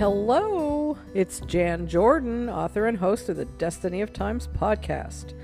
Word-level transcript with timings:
Hello, 0.00 0.96
it's 1.12 1.40
Jan 1.40 1.86
Jordynn, 1.86 2.50
author 2.50 2.86
and 2.86 2.96
host 2.96 3.28
of 3.28 3.36
the 3.36 3.44
Destiny 3.44 4.00
of 4.00 4.14
Times 4.14 4.48
podcast. 4.48 5.34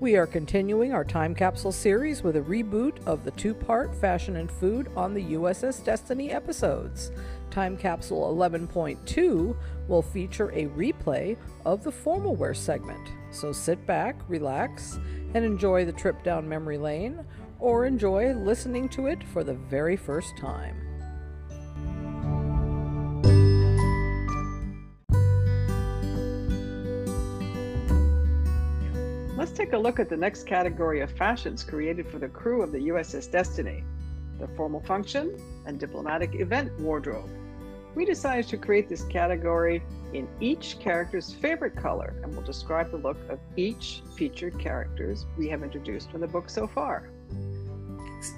We 0.00 0.16
are 0.16 0.26
continuing 0.26 0.92
our 0.92 1.04
time 1.04 1.32
capsule 1.32 1.70
series 1.70 2.24
with 2.24 2.34
a 2.34 2.40
reboot 2.40 3.06
of 3.06 3.22
the 3.22 3.30
two 3.30 3.54
part 3.54 3.94
Fashion 3.94 4.34
and 4.34 4.50
Food 4.50 4.90
on 4.96 5.14
the 5.14 5.22
USS 5.34 5.84
Destiny 5.84 6.32
episodes. 6.32 7.12
Time 7.52 7.76
Capsule 7.76 8.34
11.2 8.34 9.56
will 9.86 10.02
feature 10.02 10.50
a 10.50 10.66
replay 10.70 11.36
of 11.64 11.84
the 11.84 11.92
formal 11.92 12.34
wear 12.34 12.52
segment. 12.52 13.12
So 13.30 13.52
sit 13.52 13.86
back, 13.86 14.16
relax, 14.26 14.98
and 15.34 15.44
enjoy 15.44 15.84
the 15.84 15.92
trip 15.92 16.24
down 16.24 16.48
memory 16.48 16.78
lane, 16.78 17.24
or 17.60 17.86
enjoy 17.86 18.32
listening 18.34 18.88
to 18.88 19.06
it 19.06 19.22
for 19.32 19.44
the 19.44 19.54
very 19.54 19.96
first 19.96 20.36
time. 20.36 20.89
Let's 29.50 29.58
take 29.58 29.72
a 29.72 29.78
look 29.78 29.98
at 29.98 30.08
the 30.08 30.16
next 30.16 30.46
category 30.46 31.00
of 31.00 31.10
fashions 31.10 31.64
created 31.64 32.06
for 32.06 32.20
the 32.20 32.28
crew 32.28 32.62
of 32.62 32.70
the 32.70 32.78
USS 32.86 33.28
Destiny 33.28 33.82
the 34.38 34.46
formal 34.56 34.78
function 34.78 35.36
and 35.66 35.76
diplomatic 35.76 36.36
event 36.36 36.70
wardrobe. 36.78 37.28
We 37.96 38.04
decided 38.04 38.46
to 38.46 38.56
create 38.56 38.88
this 38.88 39.02
category 39.06 39.82
in 40.14 40.28
each 40.38 40.78
character's 40.78 41.34
favorite 41.34 41.74
color 41.74 42.14
and 42.22 42.32
will 42.32 42.44
describe 42.44 42.92
the 42.92 42.98
look 42.98 43.16
of 43.28 43.40
each 43.56 44.04
featured 44.16 44.56
characters 44.60 45.26
we 45.36 45.48
have 45.48 45.64
introduced 45.64 46.10
in 46.14 46.20
the 46.20 46.28
book 46.28 46.48
so 46.48 46.68
far. 46.68 47.10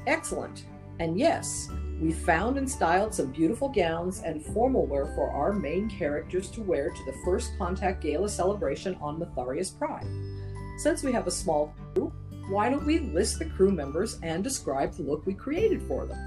Excellent. 0.07 0.65
And 0.99 1.19
yes, 1.19 1.69
we 2.01 2.13
found 2.13 2.57
and 2.57 2.69
styled 2.69 3.15
some 3.15 3.33
beautiful 3.33 3.69
gowns 3.69 4.23
and 4.23 4.43
formal 4.43 4.87
wear 4.87 5.05
for 5.15 5.31
our 5.31 5.53
main 5.53 5.91
characters 5.91 6.51
to 6.53 6.63
wear 6.63 6.89
to 6.89 7.05
the 7.05 7.15
first 7.23 7.53
contact 7.59 8.01
gala 8.01 8.31
celebration 8.31 8.97
on 9.03 9.21
Matharius 9.21 9.79
Prime. 9.79 10.42
Since 10.79 11.03
we 11.03 11.13
have 11.13 11.27
a 11.27 11.31
small 11.31 11.75
crew, 11.95 12.13
why 12.49 12.69
don't 12.69 12.87
we 12.87 12.99
list 12.99 13.39
the 13.39 13.45
crew 13.45 13.71
members 13.71 14.19
and 14.23 14.43
describe 14.43 14.93
the 14.95 15.03
look 15.03 15.25
we 15.27 15.35
created 15.35 15.83
for 15.83 16.07
them? 16.07 16.19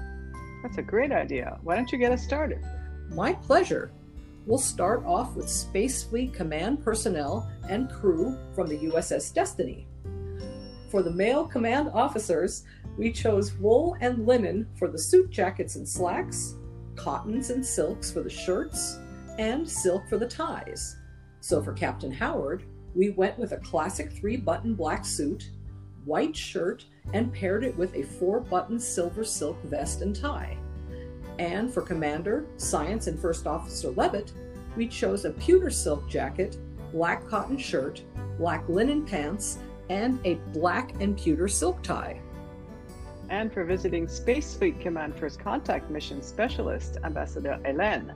That's 0.62 0.78
a 0.78 0.82
great 0.82 1.12
idea. 1.12 1.58
Why 1.62 1.76
don't 1.76 1.92
you 1.92 1.98
get 1.98 2.12
us 2.12 2.24
started? 2.24 2.64
My 3.10 3.32
pleasure. 3.34 3.92
We'll 4.46 4.58
start 4.58 5.04
off 5.04 5.34
with 5.34 5.48
Space 5.48 6.04
Fleet 6.04 6.32
Command 6.32 6.82
personnel 6.82 7.50
and 7.68 7.90
crew 7.90 8.38
from 8.54 8.68
the 8.68 8.78
USS 8.78 9.34
Destiny. 9.34 9.86
For 10.90 11.02
the 11.02 11.10
male 11.10 11.44
command 11.44 11.90
officers, 11.92 12.64
we 12.96 13.12
chose 13.12 13.54
wool 13.54 13.96
and 14.00 14.26
linen 14.26 14.68
for 14.78 14.88
the 14.88 14.98
suit 14.98 15.30
jackets 15.30 15.76
and 15.76 15.86
slacks, 15.86 16.54
cottons 16.94 17.50
and 17.50 17.64
silks 17.64 18.10
for 18.10 18.22
the 18.22 18.30
shirts, 18.30 18.98
and 19.38 19.68
silk 19.68 20.08
for 20.08 20.16
the 20.16 20.26
ties. 20.26 20.96
So 21.40 21.62
for 21.62 21.72
Captain 21.72 22.12
Howard, 22.12 22.64
we 22.96 23.10
went 23.10 23.38
with 23.38 23.52
a 23.52 23.58
classic 23.58 24.10
three 24.10 24.36
button 24.36 24.74
black 24.74 25.04
suit, 25.04 25.50
white 26.06 26.34
shirt, 26.34 26.86
and 27.12 27.32
paired 27.32 27.62
it 27.62 27.76
with 27.76 27.94
a 27.94 28.02
four 28.02 28.40
button 28.40 28.80
silver 28.80 29.22
silk 29.22 29.62
vest 29.64 30.00
and 30.00 30.16
tie. 30.16 30.56
And 31.38 31.72
for 31.72 31.82
Commander, 31.82 32.46
Science, 32.56 33.06
and 33.06 33.20
First 33.20 33.46
Officer 33.46 33.90
Levitt, 33.90 34.32
we 34.76 34.88
chose 34.88 35.24
a 35.24 35.30
pewter 35.30 35.70
silk 35.70 36.08
jacket, 36.08 36.56
black 36.90 37.26
cotton 37.28 37.58
shirt, 37.58 38.02
black 38.38 38.66
linen 38.68 39.04
pants, 39.04 39.58
and 39.90 40.18
a 40.24 40.34
black 40.52 40.98
and 41.00 41.16
pewter 41.18 41.48
silk 41.48 41.82
tie. 41.82 42.20
And 43.28 43.52
for 43.52 43.64
visiting 43.64 44.08
Space 44.08 44.54
Fleet 44.54 44.80
Command 44.80 45.18
First 45.18 45.38
Contact 45.40 45.90
Mission 45.90 46.22
Specialist, 46.22 46.96
Ambassador 47.04 47.60
Hélène, 47.64 48.14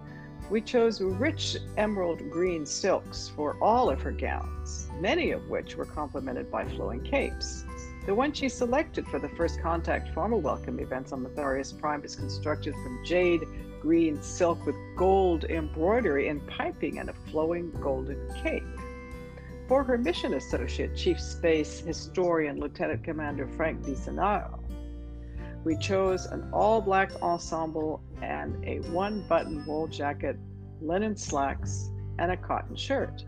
we 0.51 0.61
chose 0.61 1.01
rich 1.01 1.57
emerald 1.77 2.29
green 2.29 2.67
silks 2.67 3.31
for 3.37 3.57
all 3.63 3.89
of 3.89 4.03
her 4.03 4.11
gowns, 4.11 4.89
many 4.99 5.31
of 5.31 5.49
which 5.49 5.77
were 5.77 5.85
complemented 5.85 6.51
by 6.51 6.65
flowing 6.65 7.01
capes. 7.03 7.65
The 8.05 8.15
one 8.15 8.33
she 8.33 8.49
selected 8.49 9.07
for 9.07 9.21
the 9.21 9.29
first 9.31 9.61
contact 9.61 10.13
formal 10.13 10.41
welcome 10.41 10.81
events 10.81 11.13
on 11.13 11.23
Matharius 11.23 11.79
Prime 11.79 12.05
is 12.05 12.17
constructed 12.17 12.75
from 12.75 13.05
jade 13.05 13.43
green 13.81 14.21
silk 14.21 14.67
with 14.67 14.75
gold 14.97 15.45
embroidery 15.45 16.29
and 16.29 16.45
piping 16.49 16.99
and 16.99 17.09
a 17.11 17.15
flowing 17.31 17.71
golden 17.81 18.29
cape. 18.43 18.65
For 19.69 19.85
her 19.85 19.97
mission 19.97 20.35
associate, 20.35 20.97
Chief 20.97 21.21
Space 21.21 21.79
Historian 21.79 22.59
Lieutenant 22.59 23.05
Commander 23.05 23.47
Frank 23.47 23.83
DiSanaro, 23.83 24.60
we 25.65 25.77
chose 25.77 26.27
an 26.27 26.49
all 26.53 26.81
black 26.81 27.11
ensemble 27.23 28.03
and 28.23 28.65
a 28.65 28.79
one 28.91 29.23
button 29.29 29.65
wool 29.67 29.87
jacket, 29.87 30.37
linen 30.81 31.17
slacks, 31.17 31.91
and 32.19 32.33
a 32.33 32.37
cotton 32.37 32.77
shirt. 32.77 33.25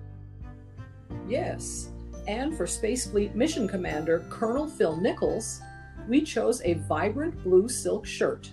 Yes, 1.28 1.91
and 2.26 2.56
for 2.56 2.66
Space 2.66 3.06
Fleet 3.06 3.34
Mission 3.34 3.69
Commander 3.69 4.25
Colonel 4.31 4.69
Phil 4.69 4.97
Nichols, 4.97 5.60
we 6.09 6.22
chose 6.22 6.62
a 6.65 6.75
vibrant 6.75 7.43
blue 7.43 7.69
silk 7.69 8.06
shirt, 8.06 8.50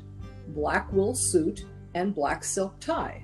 black 0.49 0.91
wool 0.91 1.15
suit, 1.15 1.65
and 1.93 2.13
black 2.13 2.43
silk 2.43 2.79
tie. 2.79 3.23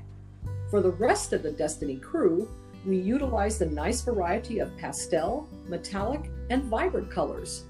For 0.69 0.81
the 0.81 0.91
rest 0.91 1.33
of 1.33 1.43
the 1.43 1.51
Destiny 1.51 1.97
crew, 1.97 2.47
we 2.85 2.97
utilized 2.97 3.61
a 3.61 3.65
nice 3.65 4.01
variety 4.01 4.59
of 4.59 4.75
pastel, 4.77 5.49
metallic, 5.67 6.29
and 6.49 6.63
vibrant 6.63 7.09
colors 7.09 7.65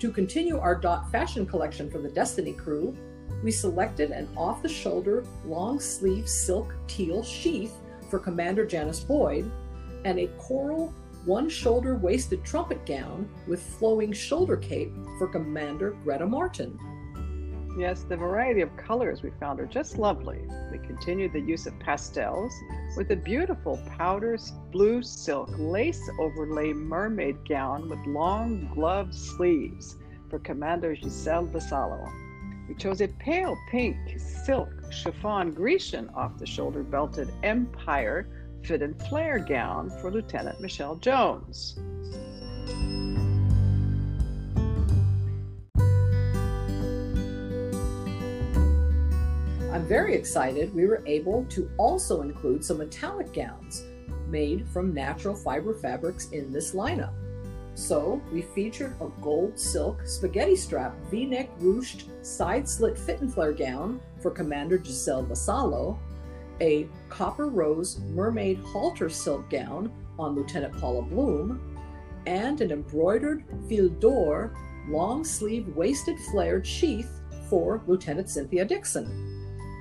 to 0.00 0.10
continue 0.10 0.58
our 0.58 0.74
dot 0.74 1.10
fashion 1.12 1.44
collection 1.44 1.90
for 1.90 1.98
the 1.98 2.08
Destiny 2.08 2.54
crew, 2.54 2.96
we 3.44 3.50
selected 3.50 4.10
an 4.10 4.28
off 4.36 4.62
the 4.62 4.68
shoulder 4.68 5.24
long 5.44 5.78
sleeve 5.78 6.28
silk 6.28 6.74
teal 6.86 7.22
sheath 7.22 7.74
for 8.08 8.18
Commander 8.18 8.66
Janice 8.66 9.00
Boyd 9.00 9.50
and 10.06 10.18
a 10.18 10.26
coral 10.38 10.92
one 11.26 11.50
shoulder 11.50 11.96
waisted 11.96 12.42
trumpet 12.44 12.84
gown 12.86 13.28
with 13.46 13.62
flowing 13.62 14.10
shoulder 14.10 14.56
cape 14.56 14.92
for 15.18 15.28
Commander 15.28 15.90
Greta 16.02 16.26
Martin. 16.26 16.78
Yes, 17.80 18.02
the 18.02 18.14
variety 18.14 18.60
of 18.60 18.76
colors 18.76 19.22
we 19.22 19.30
found 19.40 19.58
are 19.58 19.64
just 19.64 19.96
lovely. 19.96 20.46
We 20.70 20.76
continued 20.80 21.32
the 21.32 21.40
use 21.40 21.66
of 21.66 21.78
pastels 21.78 22.52
with 22.94 23.10
a 23.10 23.16
beautiful 23.16 23.80
powder 23.96 24.36
blue 24.70 25.02
silk 25.02 25.48
lace 25.56 26.10
overlay 26.18 26.74
mermaid 26.74 27.48
gown 27.48 27.88
with 27.88 27.98
long 28.00 28.70
glove 28.74 29.14
sleeves 29.14 29.96
for 30.28 30.38
Commander 30.40 30.94
Giselle 30.94 31.46
Vassallo. 31.46 32.06
We 32.68 32.74
chose 32.74 33.00
a 33.00 33.08
pale 33.08 33.56
pink 33.70 33.96
silk 34.44 34.68
chiffon 34.92 35.54
Grecian 35.54 36.10
off 36.10 36.36
the 36.36 36.44
shoulder 36.44 36.82
belted 36.82 37.32
Empire 37.42 38.28
fit 38.62 38.82
and 38.82 39.00
flare 39.08 39.38
gown 39.38 39.88
for 40.02 40.10
Lieutenant 40.10 40.60
Michelle 40.60 40.96
Jones. 40.96 41.80
I'm 49.80 49.86
very 49.86 50.14
excited 50.14 50.74
we 50.74 50.84
were 50.84 51.02
able 51.06 51.46
to 51.46 51.70
also 51.78 52.20
include 52.20 52.62
some 52.62 52.76
metallic 52.76 53.32
gowns 53.32 53.84
made 54.28 54.68
from 54.68 54.92
natural 54.92 55.34
fiber 55.34 55.72
fabrics 55.72 56.28
in 56.32 56.52
this 56.52 56.74
lineup. 56.74 57.14
So 57.74 58.20
we 58.30 58.42
featured 58.42 58.94
a 59.00 59.08
gold 59.22 59.58
silk 59.58 60.02
spaghetti 60.04 60.54
strap 60.54 60.94
v-neck 61.10 61.48
ruched 61.60 62.04
side 62.22 62.68
slit 62.68 62.98
fit 62.98 63.22
and 63.22 63.32
flare 63.32 63.54
gown 63.54 64.02
for 64.20 64.30
Commander 64.30 64.84
Giselle 64.84 65.24
Vassallo, 65.24 65.98
a 66.60 66.86
copper 67.08 67.46
rose 67.46 68.00
mermaid 68.00 68.58
halter 68.58 69.08
silk 69.08 69.48
gown 69.48 69.90
on 70.18 70.34
Lieutenant 70.34 70.78
Paula 70.78 71.00
Bloom, 71.00 71.58
and 72.26 72.60
an 72.60 72.70
embroidered 72.70 73.44
fil 73.66 73.88
d'or 73.88 74.52
long 74.90 75.24
sleeve 75.24 75.68
waisted 75.68 76.18
flared 76.30 76.66
sheath 76.66 77.22
for 77.48 77.80
Lieutenant 77.86 78.28
Cynthia 78.28 78.66
Dixon. 78.66 79.39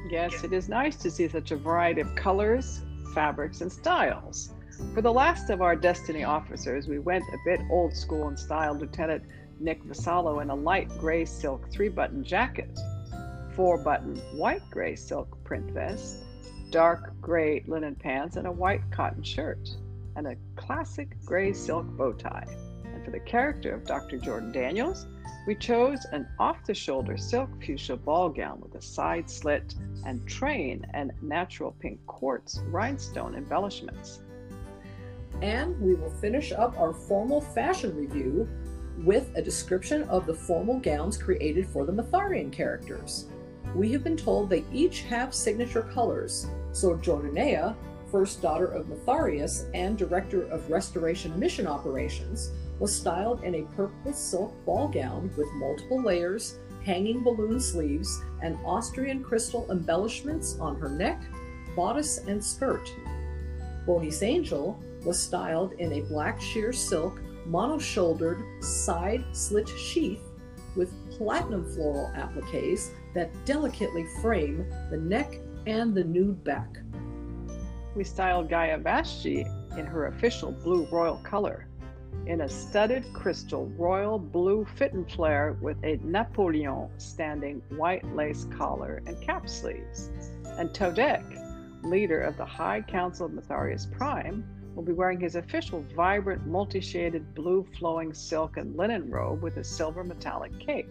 Yes, 0.10 0.44
it 0.44 0.54
is 0.54 0.68
nice 0.68 0.96
to 0.98 1.12
see 1.12 1.28
such 1.28 1.52
a 1.52 1.56
variety 1.56 2.02
of 2.02 2.16
colors, 2.16 2.82
fabrics, 3.14 3.62
and 3.62 3.72
styles. 3.72 4.50
For 4.96 5.04
the 5.04 5.14
last 5.14 5.52
of 5.52 5.62
our 5.62 5.76
Destiny 5.76 6.24
officers, 6.24 6.88
we 6.88 6.98
went 6.98 7.24
a 7.32 7.38
bit 7.46 7.60
old 7.70 7.94
school 7.94 8.28
in 8.28 8.36
style, 8.36 8.74
Lieutenant 8.74 9.24
Nick 9.60 9.84
Vassallo 9.84 10.42
in 10.42 10.50
a 10.50 10.56
light 10.56 10.90
gray 10.98 11.26
silk 11.26 11.70
three 11.70 11.90
button 11.90 12.24
jacket, 12.24 12.80
four 13.56 13.78
button 13.78 14.16
white 14.34 14.68
gray 14.72 14.96
silk 14.96 15.38
print 15.44 15.70
vest, 15.72 16.24
dark 16.72 17.14
gray 17.22 17.64
linen 17.68 17.94
pants, 17.94 18.36
and 18.36 18.48
a 18.48 18.52
white 18.52 18.82
cotton 18.90 19.22
shirt, 19.22 19.70
and 20.16 20.26
a 20.26 20.36
classic 20.56 21.10
gray 21.24 21.54
silk 21.54 21.86
bow 21.86 22.14
tie. 22.14 22.48
And 22.84 23.06
for 23.06 23.12
the 23.12 23.20
character 23.20 23.76
of 23.76 23.86
Dr. 23.86 24.18
Jordan 24.18 24.52
Daniels, 24.52 25.06
we 25.46 25.56
chose 25.56 26.06
an 26.12 26.28
off 26.38 26.64
the 26.66 26.74
shoulder 26.74 27.18
silk 27.18 27.50
fuchsia 27.64 27.96
ball 27.96 28.30
gown 28.30 28.60
with 28.62 28.76
a 28.76 28.82
side 28.82 29.30
slit 29.30 29.76
and 30.06 30.26
train 30.28 30.86
and 30.94 31.12
natural 31.22 31.76
pink 31.80 32.00
quartz 32.06 32.62
rhinestone 32.68 33.36
embellishments. 33.36 34.22
And 35.42 35.80
we 35.82 35.96
will 35.96 36.10
finish 36.10 36.52
up 36.52 36.78
our 36.78 36.94
formal 36.94 37.42
fashion 37.42 37.96
review 37.96 38.48
with 39.04 39.32
a 39.36 39.42
description 39.42 40.04
of 40.04 40.26
the 40.26 40.34
formal 40.34 40.80
gowns 40.80 41.18
created 41.18 41.66
for 41.68 41.86
the 41.86 41.94
Matharian 41.94 42.52
characters. 42.52 43.28
We 43.74 43.92
have 43.94 44.04
been 44.04 44.18
told 44.18 44.50
they 44.50 44.66
each 44.74 45.02
have 45.04 45.34
signature 45.34 45.84
colors, 45.84 46.48
so 46.74 46.96
Jordanea, 46.96 47.76
first 48.12 48.42
daughter 48.42 48.66
of 48.66 48.88
Matharius 48.88 49.70
and 49.74 49.98
director 49.98 50.44
of 50.48 50.70
restoration 50.70 51.40
mission 51.40 51.68
operations, 51.68 52.52
was 52.80 52.96
styled 52.96 53.44
in 53.44 53.56
a 53.56 53.76
purple 53.76 54.14
silk 54.14 54.54
ball 54.66 54.88
gown 54.88 55.32
with 55.38 55.48
multiple 55.56 56.02
layers, 56.02 56.60
hanging 56.86 57.24
balloon 57.24 57.60
sleeves, 57.60 58.22
and 58.42 58.58
Austrian 58.66 59.24
crystal 59.24 59.70
embellishments 59.70 60.58
on 60.60 60.80
her 60.80 60.90
neck, 60.90 61.22
bodice, 61.76 62.20
and 62.20 62.44
skirt. 62.44 62.92
Boney's 63.86 64.24
Angel 64.24 64.82
was 65.06 65.20
styled 65.20 65.74
in 65.74 65.94
a 65.94 66.02
black 66.02 66.42
sheer 66.42 66.72
silk, 66.72 67.22
mono 67.46 67.80
shouldered, 67.80 68.44
side 68.64 69.24
slit 69.34 69.68
sheath 69.68 70.22
with 70.76 70.94
platinum 71.12 71.66
floral 71.74 72.12
appliques 72.16 72.92
that 73.14 73.30
delicately 73.46 74.06
frame 74.22 74.66
the 74.90 74.98
neck 74.98 75.40
and 75.66 75.94
the 75.94 76.04
nude 76.04 76.44
back. 76.44 76.78
We 77.96 78.04
styled 78.04 78.50
Gaia 78.50 78.78
Vashti 78.78 79.46
in 79.78 79.86
her 79.86 80.08
official 80.08 80.52
blue 80.52 80.88
royal 80.92 81.18
color, 81.18 81.68
in 82.26 82.42
a 82.42 82.50
studded 82.50 83.06
crystal 83.14 83.68
royal 83.78 84.20
blue 84.20 84.66
fit 84.76 84.94
and 84.94 85.10
flare 85.12 85.58
with 85.62 85.78
a 85.84 86.00
Napoleon 86.04 86.90
standing 86.98 87.62
white 87.70 88.06
lace 88.16 88.46
collar 88.56 89.02
and 89.06 89.20
cap 89.22 89.48
sleeves. 89.50 90.10
And 90.58 90.70
Todek, 90.72 91.24
leader 91.84 92.22
of 92.22 92.38
the 92.38 92.46
High 92.46 92.82
Council 92.82 93.26
of 93.26 93.32
Matharius 93.32 93.90
Prime, 93.92 94.44
will 94.76 94.84
be 94.84 94.94
wearing 94.94 95.20
his 95.20 95.36
official 95.36 95.84
vibrant 95.96 96.46
multi 96.46 96.80
shaded 96.80 97.34
blue 97.34 97.66
flowing 97.78 98.14
silk 98.14 98.58
and 98.58 98.76
linen 98.76 99.10
robe 99.10 99.42
with 99.42 99.58
a 99.58 99.64
silver 99.64 100.04
metallic 100.04 100.58
cape. 100.60 100.89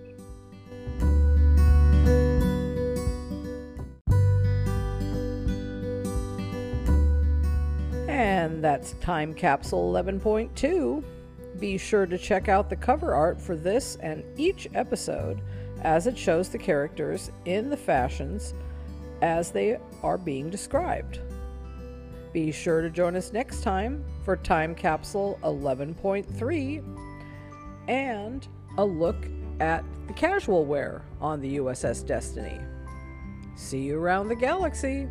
That's 8.60 8.92
Time 8.94 9.34
Capsule 9.34 9.92
11.2. 9.92 11.04
Be 11.58 11.78
sure 11.78 12.06
to 12.06 12.18
check 12.18 12.48
out 12.48 12.68
the 12.68 12.76
cover 12.76 13.14
art 13.14 13.40
for 13.40 13.56
this 13.56 13.96
and 13.96 14.22
each 14.36 14.68
episode 14.74 15.40
as 15.82 16.06
it 16.06 16.16
shows 16.16 16.48
the 16.48 16.58
characters 16.58 17.30
in 17.44 17.70
the 17.70 17.76
fashions 17.76 18.54
as 19.22 19.50
they 19.50 19.78
are 20.02 20.18
being 20.18 20.50
described. 20.50 21.20
Be 22.32 22.52
sure 22.52 22.82
to 22.82 22.90
join 22.90 23.16
us 23.16 23.32
next 23.32 23.62
time 23.62 24.04
for 24.24 24.36
Time 24.36 24.74
Capsule 24.74 25.38
11.3 25.42 26.84
and 27.88 28.46
a 28.76 28.84
look 28.84 29.26
at 29.60 29.84
the 30.06 30.12
casual 30.12 30.64
wear 30.64 31.02
on 31.20 31.40
the 31.40 31.56
USS 31.56 32.06
Destiny. 32.06 32.60
See 33.56 33.80
you 33.80 33.98
around 33.98 34.28
the 34.28 34.36
galaxy! 34.36 35.08